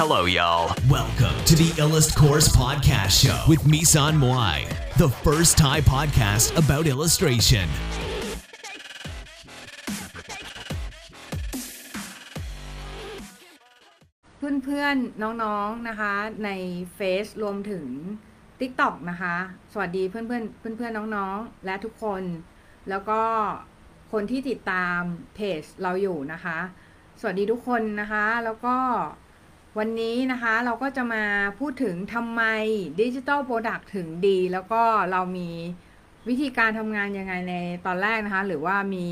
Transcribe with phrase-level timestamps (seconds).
[0.00, 0.76] Hello, y'all.
[0.90, 6.84] Welcome to the Illust Course Podcast Show with Misan Moai, the first Thai podcast about
[6.86, 7.66] illustration.
[14.38, 16.50] เพื่อนๆ น้องๆ นะคะ ใน
[16.94, 17.86] เฟซรวมถึง
[18.60, 19.34] TikTok นะคะ
[19.72, 22.22] สวัสดีเพื่อนๆ เพื่อนๆ น้องๆ และทุกคน
[22.90, 23.20] แล้วก็
[24.12, 25.00] คนที่ติดตาม
[25.34, 26.58] เพจเราอยู่นะคะ
[27.20, 28.76] สวัสดีทุกคนนะคะ แล้วก็
[29.80, 31.24] วันนี้นะคะเราก็จะมา
[31.58, 32.42] พูดถึงทำไม
[33.00, 35.50] ดิจิ t a ลโปรดักต์ถึงดี แล้วก็เรามี
[36.28, 37.54] วิธีการทำงานยังไงใน
[37.86, 39.08] ตอนแรกนะคะ หรือว่ามี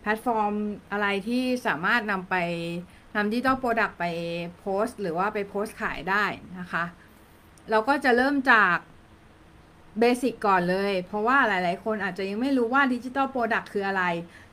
[0.00, 0.52] แพลตฟอร์ม
[0.92, 2.34] อะไรที่สามารถนำไป
[3.16, 4.04] นำ digital product ไป
[4.58, 6.24] โพสต์ หรือว่าไปโพสต์ขายได้
[6.58, 6.84] นะคะ
[7.70, 8.76] เราก็จะเริ่มจาก
[10.00, 14.04] basic ก่อนเลย เพราะว่าหลาย ๆ คนอาจจะยังไม่รู้ว่า digital product คืออะไร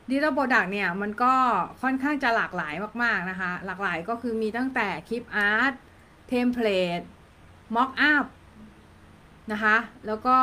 [0.09, 1.33] digital product เนี่ยมันก็
[1.81, 5.73] ค่อนข้างจะหลากหลายมาก ๆ นะคะ หลากหลายก็คือมีตั้งแต่ clip art
[6.27, 7.01] template
[7.75, 8.25] mockup
[9.51, 10.37] นะคะ แล้วก็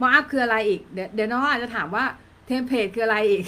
[0.00, 2.04] mockup คืออะไรอีก เดี๋ยวเดี๋ยวน้องอาจจะถามว่า
[2.46, 3.44] template คืออะไรอีก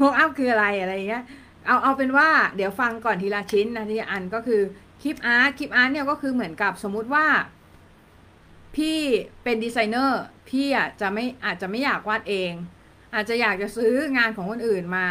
[0.00, 1.24] mockup คืออะไรอะไรเงี้ย
[1.66, 4.60] เอาเอาเป็นว่าเดี๋ยวฟังก่อนทีละชิ้นนะทีละอันก็คือ
[5.02, 7.26] clip art clip art เนี่ยก็คือเหมือนกับสมมุติว่า
[8.76, 8.98] พี่
[9.42, 12.52] เป็นดีไซเนอร์พี่อะจะไม่อาจจะไม่อยากวาดเอง
[13.16, 15.06] อาจจะอยากจะซื้องานของคนอื่นมา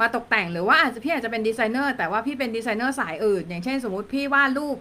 [0.00, 4.78] มาตกแต่งหรือว่าอาจจะพี่อาจจะเป็นดีไซเนอร์แต่ว่าพี่เป็นดีไซเนอร์สายอื่น อย่างเช่นสมมติพี่วาดรูป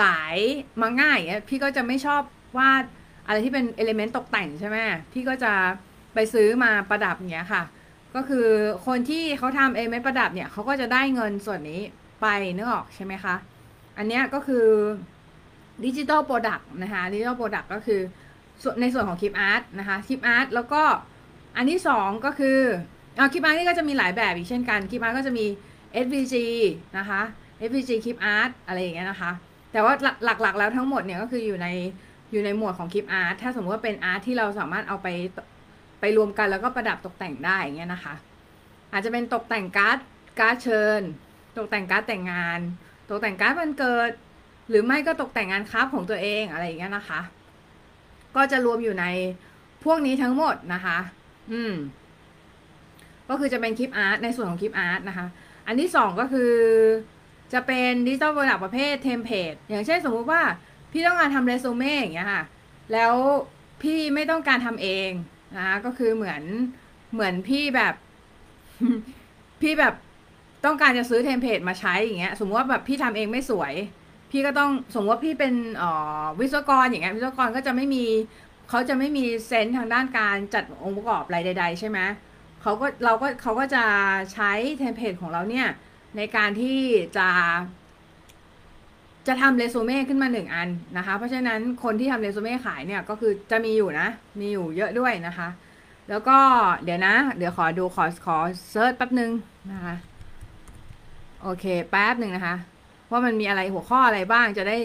[0.00, 0.36] สาย
[0.82, 2.22] มังงะพี่ก็จะไม่ชอบ
[2.58, 2.84] วาด
[3.26, 4.76] อะไรที่เป็น element ตกแต่งใช่ไหม
[5.12, 5.52] พี่ก็จะ
[6.14, 7.62] ไปซื้อมาประดับอย่างเงี้ยค่ะ
[8.14, 8.46] ก็คือ
[8.86, 11.80] คนที่เขาทำ element ประดับเนี่ยเขาก็จะได้เงินส่วนนี้
[12.22, 13.34] ไปนึกออกใช่ไหมคะ
[13.98, 14.66] อันเนี้ยก็คือ
[15.84, 18.00] ดิจิ t a ลโปรดักต์นะคะดิจิ t a ลโปรดักต์ก็คือ
[18.80, 20.82] ในส่วนของ clip art นะคะ clip art แล้วก็
[21.56, 22.58] อันที่สองก็คือ
[23.16, 25.46] เอา clip art นี่ก็จะมีหลายแบบอีกเช่นกัน clip art ก็จะมี
[26.04, 26.34] SVG
[26.98, 27.22] นะคะ
[27.68, 29.30] SVG clip art อะไรอย่างเงี้ยนะคะ
[29.72, 29.92] แต่ว่า
[30.24, 31.68] หลักๆแล้วทั้งหมดเนี่ยก็คืออยู่ใน
[32.32, 35.08] อยู่ในหมวดของ clip art ถ้าสมมติว่าเป็น art ที่เราสามารถเอาไป
[36.00, 38.14] ไปรวมกันแล้วก็ประดับตกแต่งได้อย่างเงี้ยนะคะ
[38.92, 39.98] อาจจะเป็นตกแต่งการ์ด
[40.40, 41.00] การ์ดเชิญ
[41.56, 42.60] ตกแต่งการ์ดแต่งงาน
[43.08, 44.10] ตกแต่งการ์ดวันเกิด
[44.68, 47.20] หรือไม่ก็ตกแต่งงาน craft ของตัวเองอะไรอย่างเงี้ยนะคะ
[48.36, 49.06] ก็จะรวมอยู่ใน
[49.84, 50.98] พวกนี้ทั้งหมดนะคะ
[51.52, 51.74] อืม
[53.28, 55.26] ก็คือจะเป็น clip art ในส่วนของ clip art นะคะ
[55.66, 56.52] อันที่สองก็คือ
[57.52, 60.42] จะเป็น digital product ประเภท template อย่างเช่นสมมุติว่า
[60.92, 62.42] พี่ต้องการทำเรซูเม่อย่างเงี้ยค่ะ
[62.92, 63.14] แล้ว
[63.82, 65.10] พี่ไม่ต้องการทำเอง
[65.56, 66.42] นะคะก็คือเหมือน
[67.12, 67.94] เหมือนพี่แบบ
[69.62, 69.94] พี่แบบ
[70.64, 73.74] ต้องการจะซื้อ template มาใช้อย่างเงี้ย สมมติว่าแบบพี่ทำเองไม่สวย
[74.30, 75.54] พี่ก็ต้องสมมติว่าพี่เป็น
[76.40, 78.04] วิศวกรอย่างเงี้ยวิศวกรก็จะไม่มี
[78.68, 81.98] เขาจะไม่มี sense ทางด้านการจัดองค์ประกอบอะไรใด ๆ ใช่ไหม
[82.62, 83.84] เขาก็เราก็เขาก็จะ
[84.32, 85.66] ใช้ template ของเราเนี่ย
[86.16, 86.78] ในการที่
[87.16, 87.28] จะ
[89.26, 94.08] จะทำเรซูเม่ขึ้นมาหนึ่งอันนะคะ เพราะฉะนั้นคนที่ทำเรซูเม่ขายเนี่ยก็คือจะมีอยู่นะ
[94.40, 95.48] มีอยู่เยอะด้วยนะคะ
[96.10, 96.38] แล้วก็
[96.84, 98.36] เดี๋ยวนะ เดี๋ยวขอดูขอขอ
[98.70, 99.30] search แป๊บนึง
[99.72, 99.94] นะคะ
[101.42, 102.56] โอเคแป๊บหนึ่งนะคะ
[103.10, 104.76] ว่ามันมีอะไรหัวข้ออะไรบ้างจะได้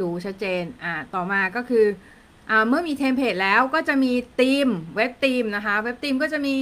[0.00, 1.84] ดูชัดเจน อ่า ต่อมาก็คือ
[2.68, 6.56] เมื่อมี template แล้วก็จะมี theme web theme นะคะ web theme ก็จะมี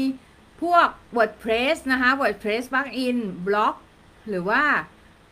[0.62, 3.75] พวก WordPress นะคะ WordPress plugin blog
[4.28, 4.62] หรือว่า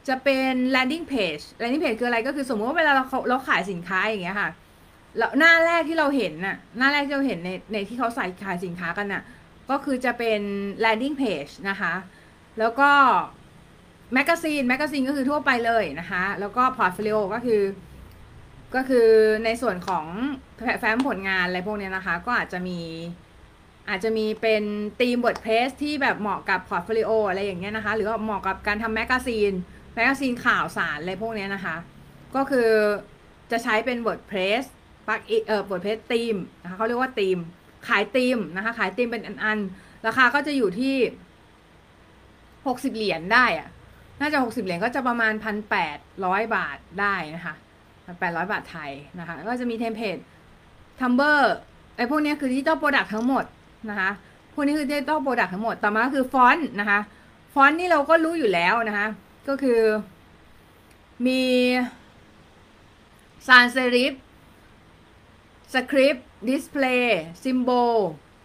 [0.09, 4.51] จะเป็น landing page landing page คืออะไรก็คือสมมติว่าเวลาเราเราขายสินค้าอย่างเงี้ยค่ะ
[5.19, 9.23] แล้วหน้าแรกที่เราเห็นน่ะหน้าแรกที่เราเห็นในในที่เขาใส่ขายสินค้ากันน่ะ
[9.71, 10.41] ก็คือจะเป็น
[10.85, 11.95] landing page นะคะ
[12.59, 12.91] แล้วก็
[14.15, 17.61] magazine magazine ก็คือทั่วไปเลยนะคะ แล้วก็ portfolio ก็คือ
[18.75, 19.09] ก็คือ
[19.45, 20.07] ในส่วนของ
[20.81, 22.81] แฟ้มผลงานอะไรพวกนี้นะคะ ก็อาจจะมี
[23.89, 24.65] อาจจะมีเป็น
[25.01, 29.53] theme WordPress ที่แบบเหมาะกับ portfolio อะไรอย่างเงี้ยนะคะ หรือว่าเหมาะกับการทำ magazine
[29.95, 31.77] magazine ข่าวสารอะไรพวกนี้นะคะ
[32.37, 32.71] ก็คือ
[33.51, 34.63] จะใช้เป็น WordPress
[35.09, 37.39] plug เอ่อ WordPress theme นะคะเขาเรียกว่าธีม
[37.89, 40.97] ขายธีมนะคะ ขายธีมเป็นอันๆ ราคาก็จะอยู่ที่
[42.67, 43.69] หกสิบเหรียญได้อะ
[44.21, 47.55] น่าจะหกสิบเหรียญก็จะประมาณพันแปดร้อยบาทได้นะคะ
[48.05, 50.17] พันแปดร้อยบาทไทยนะคะก็จะมี template
[51.01, 51.55] Tumblr
[51.97, 53.45] ไอพวกนี้คือ digital product ทั้งหมด
[53.91, 54.11] นะคะ
[54.55, 57.01] พวกนี้คือ digital product ทั้งหมดต่อมาคือฟอนต์นะคะ
[57.55, 59.07] ฟอนต์นี่เราก็รู้อยู่แล้วนะคะ
[59.49, 59.81] ก็คือ
[61.27, 61.43] มี
[63.47, 64.15] sans serif
[65.75, 67.97] script display symbol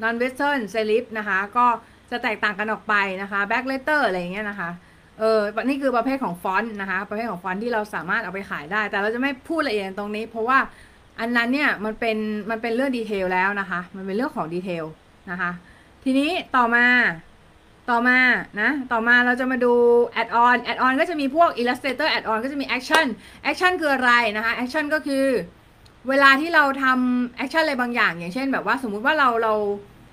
[0.02, 1.66] non-western serif นะคะก็
[2.12, 4.70] จะแตกต่างกันออกไปนะคะ blackletter อะไรอย่างเงี้ยนะคะ
[5.20, 10.60] เออนี่คือประเภทของฟอนต์นะคะ ประเภทของฟอนต์ที่เราสามารถเอาไปขายได้ แต่เราจะไม่พูดละเอียดตรงนี้ เพราะว่า
[11.20, 12.18] อันนั้นเนี่ยมันเป็น
[12.50, 14.86] มันเป็นเรื่อง detail แล้วนะคะ มันเป็นเรื่องของ detail
[15.32, 15.52] นะคะ
[16.04, 16.86] ทีนี้ต่อมา
[17.90, 18.20] ต่อมา
[18.62, 19.74] นะต่อมาเราจะมาดู
[20.22, 23.06] add on add on ก็จะมีพวก illustrator add on ก็จะมี action
[23.50, 25.26] action คืออะไรนะคะ action ก็คือ
[26.10, 29.54] เวลาที่เราทำ action อะไรบางอย่าง อย่างเช่นแบบว่าสมมุติว่าเราเรา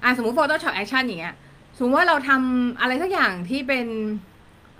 [0.02, 1.35] อ่าสมมุติ Photoshop action อย่างเงี้ย
[1.76, 3.87] สมมติว่าเราทำอะไรสักอย่างที่เป็น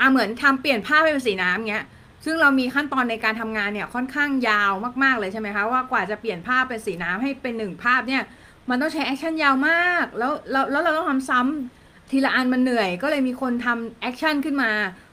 [0.01, 1.85] อ่าเหมือนทำเปลี่ยนภาพให้เป็นสีน้ำเงี้ย
[2.25, 4.73] ซึ่งเรามีขั้นตอนในการทำงานเนี่ยค่อนข้างยาว
[5.03, 8.23] มากๆเลยใช่ไหมคะว่ากว่าจะเปลี่ยนภาพเป็นสีน้ำให้เป็นหนึ่งภาพเนี่ย
[8.71, 14.71] มันต้องใช้ action ยาวมาก แล้วแล้วเราต้องทำซ้ำทีละอันมันเหนื่อย ก็เลยมีคนทำ action ขึ้นมา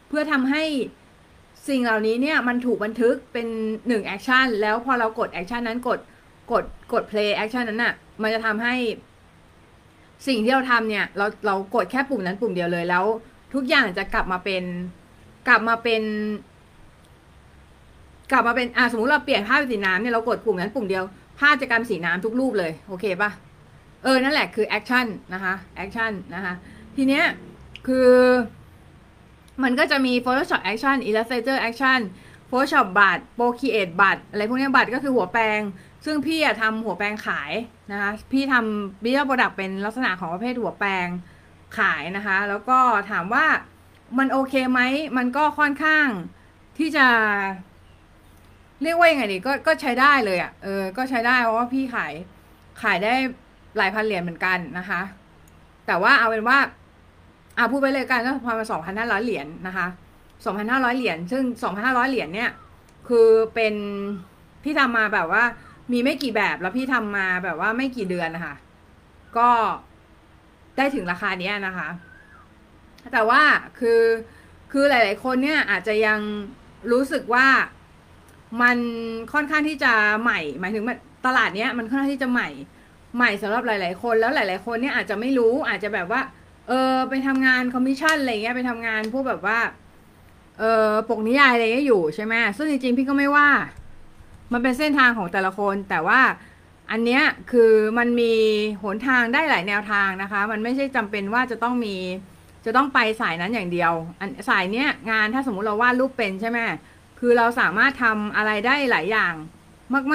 [0.09, 0.63] เพื่อทำให้
[1.69, 3.47] สิ่งเหล่านี้เนี่ยมันถูกบันทึกเป็น
[3.87, 5.99] หนึ่ง action แล้วพอเรากด action นั้นกด
[6.51, 6.63] กด
[6.93, 8.75] กด play แอคชั่นนั้นน่ะมันจะทำให้
[10.27, 13.05] สิ่งที่เราทำเนี่ยเราเรากดแค่ปุ่มนั้นปุ่มเดียวเลยแล้ว
[13.53, 14.63] ทุกอย่างจะกลับมาเป็น
[15.47, 16.03] กลับมาเป็น
[18.31, 21.03] กลับมาเป็นอ่าสมมติเราเปลี่ยนภาพเป็นสีน้ำเนี่ยเรากดปุ่มนั้นปุ่มเดียว
[21.39, 23.31] ภาพจะกลายเป็นสีน้ำทุกรูปเลย โอเคปะ
[24.03, 26.53] เออนั่นแหละคือ action นะคะ action นะคะ
[26.95, 27.23] ทีเนี้ย
[27.87, 28.09] คือ
[29.63, 31.99] มันก็จะมี Photoshop Action Illustrator Action
[32.49, 35.59] Photoshop brush Procreate brush อะไรพวกนี้ brush ก็คือหัวแปรง
[36.05, 37.51] ซึ่งพี่อะทำหัวแปรงขาย
[37.91, 41.07] นะคะ พี่ทำ Digital Product เป็นลักษณะของประเภทหัวแปรง
[41.79, 42.79] ขายนะคะ แล้วก็
[43.11, 43.45] ถามว่า
[44.17, 44.81] มันโอเคไหม
[45.17, 46.07] มันก็ค่อนข้าง
[46.77, 47.07] ที่จะ
[48.81, 52.13] เรียกว่ายังไงดีก็ก็ใช้ได้เลยอะ่ะเออ ก็ใช้ได้เพราะว่าพี่ขาย
[52.81, 53.13] ขายได้
[53.77, 55.01] หลายพันเหรียญเหมือนกันนะคะ
[55.87, 56.57] แต่ว่าเอาเป็นว่า
[57.57, 59.87] อ่าพูดไปเลยกันก็ประมาณสองพันห้าร้อยเหรียญนะคะ
[60.45, 62.51] สองพันห้าร้อยเหรียญซึ่งสองพันห้าร้อยเหรียญเนี่ย
[63.07, 63.73] คือเป็น
[64.63, 65.43] พี่ทำมาแบบว่า
[65.91, 68.55] มีไม่กี่แบบแล้วพี่ทำมาแบบว่าไม่กี่เดือนนะคะ
[69.37, 69.49] ก็
[70.77, 71.89] ได้ถึงราคาเนี้ยนะคะ
[73.13, 73.41] แต่ว่า
[73.79, 74.01] คือ
[74.71, 76.19] คือหลาย ๆ คนเนี่ยอาจจะยัง
[76.91, 77.47] รู้สึกว่า
[78.61, 78.77] มัน
[79.33, 80.83] ค่อนข้างที่จะใหม่ หมายถึง
[81.25, 82.49] ตลาดเนี้ยมันค่อนข้างที่จะใหม่
[83.17, 86.21] ใหม่สำหรับหลาย ๆ คนแล้วหลาย ๆ คนเนี่ยอาจจะไม่รู้อาจจะแบบว่า
[86.67, 89.59] เออไปทำงานคอมมิชชั่นอะไรเงี้ยไปทำงานพวกแบบว่า
[90.59, 93.49] เออปกนิยายอะไรเงี้ยอยู่ใช่ไหมซึ่งจริง ๆ พี่ก็ไม่ว่า
[94.53, 96.19] มันเป็นเส้นทางของแต่ละคนแต่ว่า
[96.95, 98.33] อันเนี้ยคือมันมี
[98.83, 101.95] หนทางได้หลายแนวทางนะคะ มันไม่ใช่จำเป็นว่าจะต้องมี
[102.65, 106.59] จะต้องไปสายนั้นอย่างเดียวอันสายเนี้ยงานถ้าสมมุติเราวาดรูปเป็นใช่ไหม
[107.19, 109.33] คือเราสามารถทำอะไรได้หลายอย่าง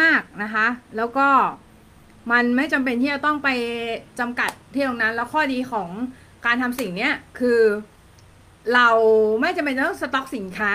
[0.00, 0.66] มาก ๆนะคะ
[0.96, 1.28] แล้วก็
[2.32, 3.48] มันไม่จำเป็นที่จะต้องไป
[4.20, 5.88] จำกัดที่ตรงนั้น แล้วข้อดีของ
[6.46, 7.60] การทำสิ่งเนี้ยคือ
[8.74, 8.88] เรา
[9.40, 10.72] ไม่จำเป็นต้องสต็อกสินค้า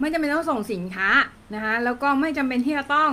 [0.00, 1.08] ไม่จำเป็นต้องส่งสินค้า
[1.54, 3.10] นะคะแล้วก็ไม่จำเป็นที่จะต้อง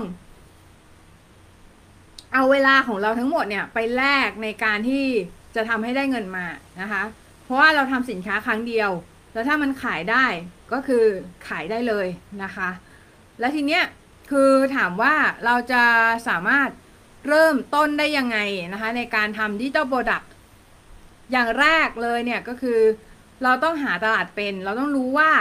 [2.33, 5.05] เอาเวลาของเราทั้งหมดเนี่ยไปแลกในการที่
[5.55, 6.45] จะทำให้ได้เงินมา
[6.81, 7.03] นะคะ
[7.43, 8.91] เพราะว่าเราทำสินค้าครั้งเดียว
[9.33, 10.25] แล้วถ้ามันขายได้
[10.73, 11.05] ก็คือ
[11.47, 12.07] ขายได้เลย
[12.43, 12.69] นะคะ
[13.39, 13.83] และทีเนี้ย
[14.31, 15.13] คือถามว่า
[15.45, 15.83] เราจะ
[16.27, 16.69] สามารถ
[17.27, 18.37] เริ่มต้นได้ยังไง
[18.73, 20.31] นะคะ ในการทำ digital product
[21.31, 22.79] อย่างแรกเลยเนี่ยก็คือ
[23.43, 25.31] เราต้องหาตลาดเป็น เราต้องรู้ว่า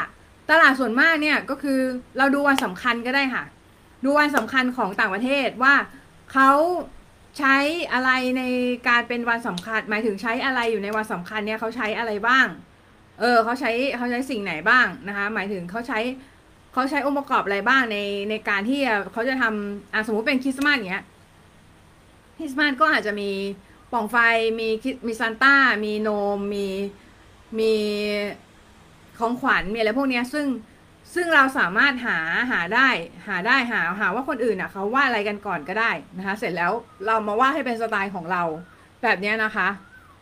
[0.50, 1.81] ตลาดส่วนมากเนี่ยก็คือ
[2.19, 3.44] เราดูวันสำคัญก็ได้ค่ะ
[4.05, 5.75] ดูวันสำคัญของต่างประเทศว่า
[6.32, 6.50] เขา
[7.38, 7.56] ใช้
[7.93, 8.43] อะไรใน
[8.88, 12.46] การเป็นวันสำคัญ หมายถึงใช้อะไรอยู่ในวันสำคัญเนี่ยเขาใช้อะไรบ้าง
[13.20, 16.00] เออเขาใช้เขาใช้สิ่งไหนบ้างนะคะ หมายถึงเขาใช้
[16.73, 17.99] เขาใช้องค์ประกอบอะไรบ้างใน
[18.31, 18.81] ในการที่
[19.12, 21.05] เขาจะทำอะสมมุติเป็นคริสต์มาสอย่างเงี้ย
[22.38, 23.31] คริสต์มาสก็อาจจะมี
[23.93, 24.17] ป่องไฟ
[24.61, 24.69] มี
[25.06, 26.67] มีซานต้า มีโนมมี
[27.58, 27.73] มี
[29.19, 30.46] ของขวัญมีอะไรพวกเนี้ยซึ่ง
[31.15, 32.19] ซึ่งเราสามารถหา
[32.51, 32.89] หาได้
[33.29, 36.73] หาได้หาหาว่าคนอื่นอะเขาวาดอะไรกันก่อนก็ได้นะคะ เสร็จแล้ว
[37.07, 38.43] เรามาวาดให้เป็นสไตล์ของเรา
[39.03, 39.69] แบบนี้นะคะ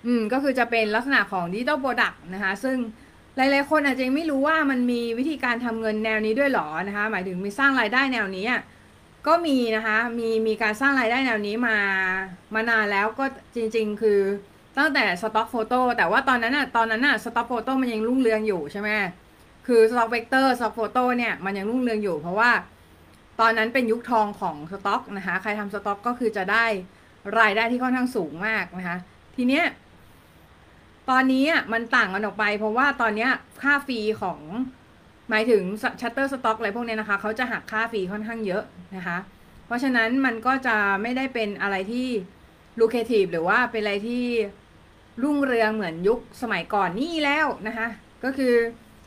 [0.06, 2.76] อืมก็คือจะเป็นลักษณะของ digital product นะคะ ซึ่ง
[3.36, 8.46] หลายๆคนอาจจะยังไม่รู้ว่ามันมีวิธีการทำเงินแนวนี้ด้วยหรอนะคะ หมายถึงมีสร้างรายได้แนวนี้
[9.26, 11.76] ก็มีนะคะมีมีการสร้างรายได้แนวนี้มา
[12.54, 13.24] มานานแล้วก็
[13.56, 14.20] จริง ๆ คือ
[14.78, 18.90] ตั้งแต่ stock photo แต่ว่าตอนนั้นอะตอนนั้นอะ stock photo มันยังรุ่งเรืองอยู่ใช่ไหม
[19.70, 22.50] คือ stock vector stock photo เนี่ยมันยังรุ่งเรืองอยู่ เพราะว่า
[23.40, 26.64] ตอนนั้นเป็นยุคทองของสต็อกนะคะ ใครทำสต็อกก็คือจะได้
[27.38, 28.98] รายได้ที่ค่อนข้างสูงมากนะคะ
[29.36, 29.64] ทีเนี้ย
[31.10, 33.30] ตอนนี้มันต่างกันออกไป เพราะว่าตอนเนี้ย
[33.62, 34.38] ค่า fee ของ
[35.30, 35.62] หมายถึง
[36.00, 38.62] Shutterstock อะไรพวกนี้นะคะ เขาจะหักค่า fee ค่อนข้างเยอะ
[38.96, 39.18] นะคะ
[39.66, 42.08] เพราะฉะนั้นมันก็จะไม่ได้เป็นอะไรที่
[42.80, 44.24] ลูเคทีฟหรือว่าเป็นอะไรที่
[45.22, 47.88] รุ่งเรืองเหมือนยุคสมัยก่อนนี่แล้วนะคะ
[48.24, 48.54] ก็คือ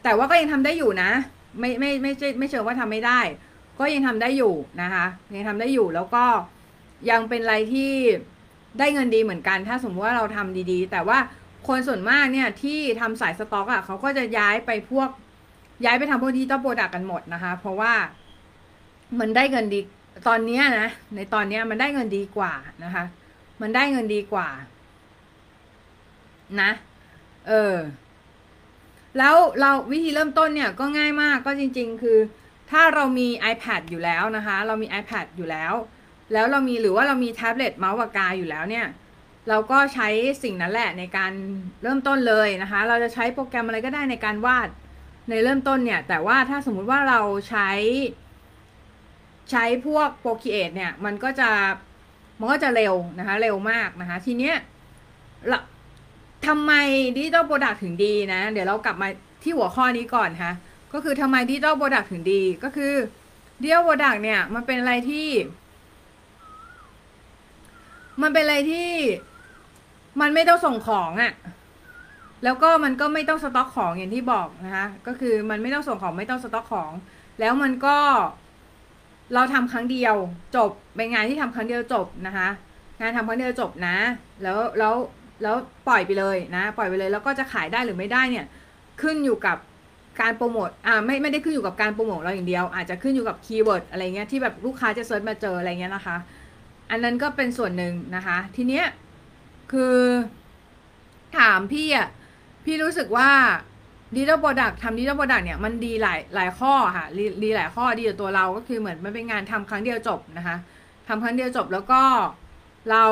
[0.03, 1.11] แต่ว่าก็ยังทำได้อยู่นะ
[1.59, 3.19] ไม่ไม่ไม่ไม่ไม่เชิงว่าทำไม่ได้
[3.79, 5.05] ก็ยังทำได้อยู่นะคะ
[5.35, 6.23] ยังทำได้อยู่แล้วก็
[7.09, 7.91] ยังเป็นอะไรที่
[8.79, 11.17] ได้เงินดีเหมือนกัน ถ้าสมมติว่าเราทำดีๆ แต่ว่า
[11.67, 15.09] คนส่วนมากเนี่ยที่ทำสายสต็อกอะ่ะเขาก็จะย้ายไปพวก
[15.85, 17.93] ย้ายไปทำพวก digital product กันหมดนะคะ เพราะว่า
[19.19, 19.79] มันได้เงินดี
[20.27, 23.03] ตอนนี้นะ ในตอนนี้มันได้เงินดีกว่านะคะ
[23.61, 24.47] มันได้เงินดีกว่า
[26.61, 26.71] นะ
[27.47, 27.73] เออ
[29.17, 32.17] แล้วเราวิธีเริ่มต้นเนี่ยก็ง่ายมากก็จริง ๆ คือ
[32.71, 35.73] ถ้าเรามี iPad อยู่แล้วนะคะ เรามี iPad อยู่แล้ว
[36.33, 38.85] แล้วเรามีหรือว่าเรามีแท็บเล็ตเมาส์ปากกาอยู่แล้วเนี่ย
[39.49, 40.07] เราก็ใช้
[40.43, 41.31] สิ่งนั้นแหละในการ
[41.83, 44.69] เริ่มต้นเลยนะคะ เราจะใช้โปรแกรมอะไรก็ได้ในการวาด
[45.29, 47.69] ในเริ่มต้นเนี่ย แต่ว่าถ้าสมมุติว่าเราใช้
[49.51, 51.49] ใช้พวก Procreate เนี่ย มันก็จะ
[52.39, 54.55] มันก็จะเร็วนะคะ เร็วมากนะคะ ทีเนี้ย
[55.51, 55.59] ละ
[56.47, 56.71] ทำไม
[57.15, 59.07] digital product ถึงดีนะ เดี๋ยวเรากลับมา
[59.43, 60.51] ที่หัวข้อนี้ก่อนค่ะ
[60.93, 62.93] ก็คือทำไม digital product ถึงดี ก็คือ
[63.61, 65.29] digital product เนี่ย มันเป็นอะไรที่
[68.21, 68.91] มันเป็นอะไรที่
[70.21, 71.33] มันไม่ต้องส่งของอะ่ะ
[72.43, 76.91] แล้วก็มันก็ไม่ต้องสต็อกของอย่างที่บอกนะคะก็คือมันไม่ต้องส่งของไม่ต้องสต็อกของ
[77.39, 77.97] แล้วมันก็
[79.33, 80.15] เราทำครั้งเดียว
[80.55, 82.49] จบเป็นงานที่ทำครั้งเดียวจบนะคะ
[82.99, 83.97] งานทำครั้งเดียวจบนะ
[84.41, 84.93] แล้วแล้ว
[85.41, 85.55] แล้ว
[85.87, 88.45] ปล่อยไปเลยนะปล่อยไปเลยแล้วก็จะขายได้หรือไม่ได้เนี่ย
[89.01, 89.57] ขึ้นอยู่กับ
[90.21, 96.17] การโปรโมทอ่าไม่ไม่ได้ขึ้นอยู่กับการโปรโมทเราอย่างเดียว อาจจะขึ้นอยู่กับ keyword อะไรเงี้ยที่แบบลูกค้าจะ search มาเจออะไรเงี้ยนะคะ
[96.89, 98.85] อันนั้นก็เป็นส่วนหนึ่งนะคะ ทีเนี้ย
[99.71, 99.97] คือ
[101.37, 102.07] ถามพี่อะ
[102.65, 103.29] พี่รู้สึกว่า
[104.15, 110.55] digital product ทำ digital product เนี่ยมันดีหลายหลายข้อค่ะดีดีหลายข้อดีกับตัวเราก็คือเหมือนมันเป็นงานทำครั้งเดียวจบนะคะ
[111.07, 112.01] ทำครั้งเดียวจบแล้วก็
[112.91, 113.05] เรา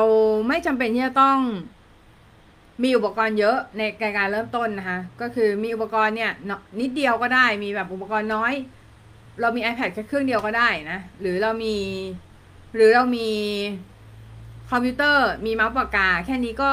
[0.48, 1.38] ไม่จำเป็นที่จะต้อง
[2.82, 3.82] มีอุปกรณ์เยอะใน
[4.16, 6.32] การเริ่มต้นนะคะก็คือมีอุปกรณ์เนี่ย
[6.80, 8.52] นิดเดียวก็ได้มีแบบอุปกรณ์น้อย
[9.40, 11.76] เรามี iPad แค่เครื่องเดียวก็ได้นะ หรือเรามี
[12.74, 13.30] หรือเรามี
[14.70, 16.70] คอมพิวเตอร์มีเมาส์ปากกา แค่นี้ก็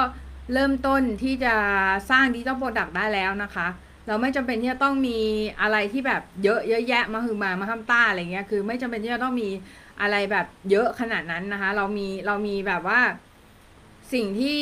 [0.53, 1.55] เริ่มต้นที่จะ
[2.09, 3.67] สร้าง digital product ได้แล้วนะคะ
[4.07, 5.19] เราไม่จำเป็นที่จะต้องมี
[5.61, 9.49] อะไรที่แบบเยอะเยอะแยะมาคือมามาทำต้าอะไรเงี้ยคือ ไม่จำเป็นที่จะต้องมี
[10.01, 12.99] อะไรแบบเยอะขนาดนั้นนะคะ เรามีเรามีแบบว่า
[14.13, 14.59] สิ่งที่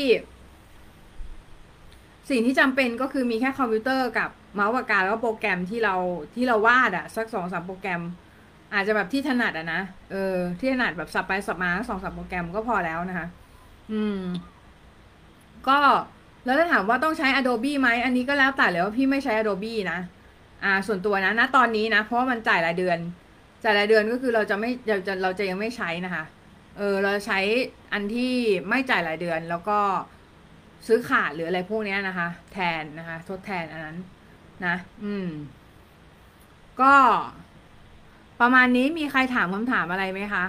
[2.30, 5.96] สิ่งที่จำเป็นก็คือมีแค่คอมพิวเตอร์กับเมาส์ปากกาแล้วก็โปรแกรมที่เรา
[6.36, 8.02] ที่เราวาดอะสักสองสามโปรแกรม
[8.74, 9.82] อาจจะแบบที่ถนัดอะนะ
[10.12, 13.28] เออที่ถนัดแบบสับไปสับมาสองสามโปรแกรมก็พอแล้วนะคะ
[13.92, 14.22] อืม
[15.68, 15.78] ก็
[16.46, 20.00] แล้วถ้าถามว่าต้องใช้ Adobe ไหมอันนี้ก็แล้วแต่เลยว่าพี่ไม่ใช้ Adobe นะ
[20.64, 22.98] อ่า ส่วนตัวนะณตอนนี้นะ เพราะมันจ่ายรายเดือน
[23.64, 26.24] จ่ายรายเดือนก็คือเราจะไม่เราจะเราจะยังไม่ใช้นะคะ
[26.78, 27.40] เออ เราใช้
[27.94, 28.34] อันที่
[28.70, 29.80] ไม่จ่ายรายเดือนแล้วก็
[30.88, 33.98] ซื้อขาดหรืออะไรพวกนี้นะคะ แทนนะคะ ทดแทนอันนั้น
[34.66, 35.28] นะ อืม
[36.82, 36.94] ก็
[38.40, 40.46] ประมาณนี้มีใครถามคำถามอะไรไหมคะ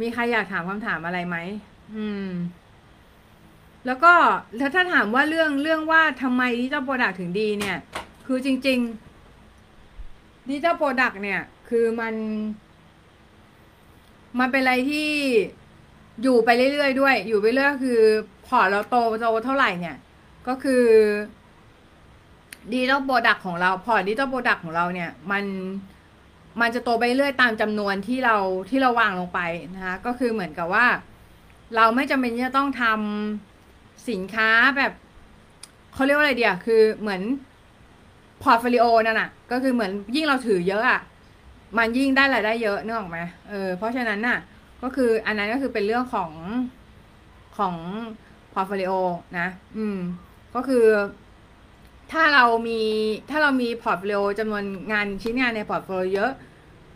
[0.00, 1.36] มีใครอยากถามคำถามอะไรไหม
[1.96, 2.28] อืม
[3.86, 4.12] แล้วก็
[4.56, 7.78] แล้วถ้าถามว่าเรื่องเรื่องว่าทำไม digital product ถึงดีเนี่ย
[8.26, 8.78] คือจริง
[9.64, 12.14] ๆ digital product เนี่ย คือมัน
[14.38, 15.10] มันเป็นอะไรที่
[16.22, 18.00] อยู่ไปเรื่อยๆด้วย อยู่ไปเรื่อยคือ
[18.54, 19.96] พอเราโตโตเท่าไหร่เนี่ย
[20.48, 20.84] ก็คือ
[22.70, 25.44] digital product ของเราพอ digital product ของเราเนี่ย มัน
[26.60, 28.36] มันจะโตไปเรื่อยตามจำนวนที่เรา
[28.70, 29.40] ที่เราวางลงไป
[29.74, 30.86] นะคะก็คือเหมือนกับว่า
[31.76, 34.92] เราไม่จำเป็นจะต้องทำสินค้าแบบ
[35.94, 37.22] เขาเรียกว่าอะไรเดียวคือเหมือน
[38.42, 41.00] portfolio นั่นน่ะ ก็คือเหมือนยิ่งเราถือเยอะอะ
[41.78, 43.18] มันยิ่งได้รายได้เยอะนึกออกไหม
[43.48, 44.38] เออเพราะฉะนั้นน่ะ
[44.82, 46.30] ก็คืออันนั้นก็คือเป็นเรื่องของ
[47.58, 47.74] ของ
[48.54, 48.92] portfolio
[49.38, 49.98] นะ อืม
[50.54, 50.86] ก็คือ
[52.12, 52.80] ถ้าเรามี
[53.30, 56.30] ถ้าเรามี portfolio จำนวนงานชิ้นงานใน portfolio เยอะ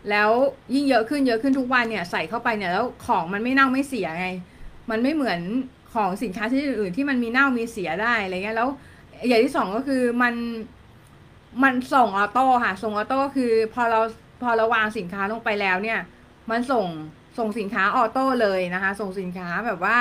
[0.09, 0.29] แล้ว
[0.73, 4.27] ยิ่งเยอะขึ้นเยอะขึ้นทุกวันเนี่ยใส่เข้าไปเนี่ยแล้วของมันไม่เน่าไม่เสียไง
[4.89, 5.39] มันไม่เหมือน
[5.93, 8.69] ของสินค้าชนิดอื่นที่มันมีเน่ามีเสียได้อะไรเงี้ยแล้ว
[9.27, 10.33] อย่างที่สองก็คือมัน
[11.63, 13.99] มันส่งออโต้ค่ะ ส่งออโต้ก็คือพอเรา
[14.43, 15.99] พอเราวางสินค้าลงไปแล้วเนี่ย
[16.49, 16.85] มันส่ง
[17.37, 19.97] ส่งสินค้าออโต้เลยนะคะ ส่งสินค้าแบบว่า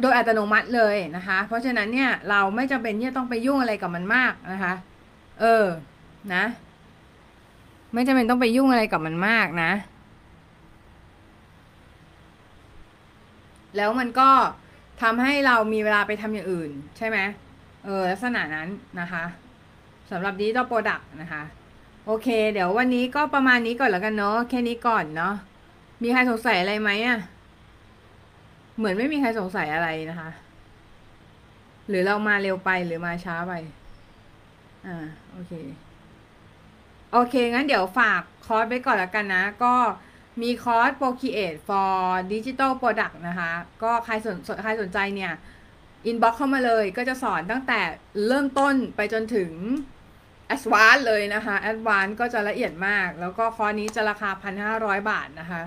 [0.00, 4.74] โดยอัตโนมัติเลยนะคะ เพราะฉะนั้นเนี่ยเราไม่จำเป็นที่จะต้องไปยุ่งอะไรกับมันมากนะคะ
[5.40, 5.64] เออ
[6.34, 6.44] นะ
[7.94, 9.70] ไม่จำเป็นต้องไปยุ่งอะไรกับมันมากนะ
[13.76, 14.30] แล้วมันก็
[15.02, 17.18] ทำให้เรามีเวลาไปทำอย่างอื่น ใช่ไหม
[17.84, 18.68] เออ ลักษณะนั้น
[19.00, 19.24] นะคะ
[20.10, 21.42] สำหรับ digital product นะคะ
[22.06, 25.34] โอเค เดี๋ยววันนี้ก็ประมาณนี้ก่อนแล้วกันเนาะแค่นี้ก่อนเนาะ
[26.02, 27.18] มีใครสงสัยอะไรไหมอะ่ะ
[28.78, 30.30] เหมือนไม่มีใครสงสัยอะไรนะคะ
[31.88, 33.52] หรือเรามาเร็วไปหรือมาช้าไป
[34.86, 35.52] อ่า โอเค
[37.12, 39.74] โอเค งั้นเดี๋ยวฝากคอร์สไปก่อนแล้วกันนะ ก็
[40.42, 41.96] มีคอร์ส Procreate for
[42.32, 45.32] Digital Product นะคะ ก็ใครสนใครสนใจเนี่ย
[46.06, 47.80] inbox เข้ามาเลยก็จะสอนตั้งแต่
[48.26, 49.50] เริ่มต้นไปจนถึง
[50.54, 54.30] advance เลยนะคะ advance ก็จะละเอียดมาก แล้วก็คอร์สนี้จะราคา
[54.70, 55.62] 1,500 บาทนะคะ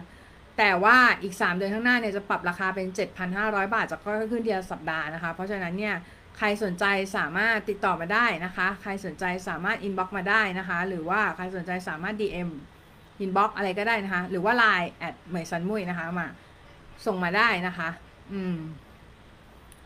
[0.58, 2.88] แต่ว่าอีก 3 เดือนข้างหน้าเนี่ยจะปรับราคาเป็น
[3.32, 5.96] 7,500 บาทจะก็ขึ้นทีละสัปดาห์นะคะ เพราะฉะนั้นเนี่ย
[6.38, 6.86] ใครสนใจ
[7.18, 12.50] สามารถติดต่อมาได้นะคะ ใครสนใจสามารถ inbox มาได้นะคะ หรือว่าใครสนใจสามารถ DM
[13.20, 16.28] inbox อะไรก็ได้นะคะ หรือว่า Line add เหมยซันมุยนะคะมา
[17.06, 17.90] ส่งมาได้นะคะ
[18.32, 18.58] อืม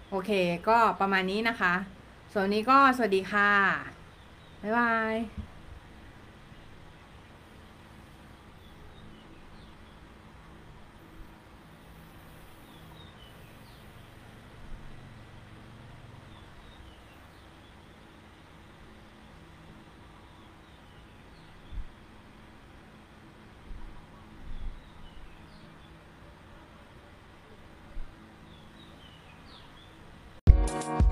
[0.10, 0.32] โอเค
[0.70, 1.74] ก็ประมาณนี้นะคะ
[2.34, 3.52] ส่วนนี้ก็สวัสดีค่ะ
[4.62, 5.45] บ๊ายบาย
[30.76, 31.06] We'll